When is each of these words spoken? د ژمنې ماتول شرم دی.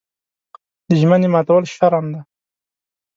د 0.87 0.89
ژمنې 1.01 1.27
ماتول 1.33 1.63
شرم 1.75 2.05
دی. 2.13 2.21